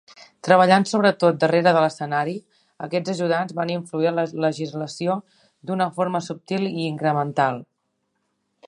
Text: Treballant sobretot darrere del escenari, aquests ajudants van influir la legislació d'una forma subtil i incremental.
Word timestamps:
Treballant 0.45 0.85
sobretot 0.91 1.35
darrere 1.43 1.73
del 1.77 1.85
escenari, 1.89 2.33
aquests 2.87 3.13
ajudants 3.13 3.55
van 3.61 3.73
influir 3.75 4.15
la 4.21 4.25
legislació 4.47 5.21
d'una 5.69 5.89
forma 6.01 6.25
subtil 6.31 6.69
i 6.73 6.79
incremental. 6.89 7.63